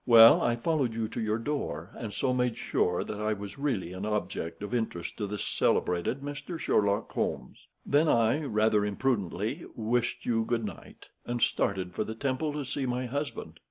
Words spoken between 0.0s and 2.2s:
"Well, I followed you to the door, and